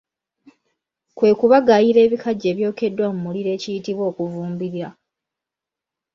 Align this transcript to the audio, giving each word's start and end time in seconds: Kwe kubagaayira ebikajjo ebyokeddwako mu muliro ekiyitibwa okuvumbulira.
Kwe 1.17 1.29
kubagaayira 1.39 1.99
ebikajjo 2.05 2.47
ebyokeddwako 2.53 3.11
mu 3.15 3.21
muliro 3.25 3.49
ekiyitibwa 3.55 4.03
okuvumbulira. 4.11 4.89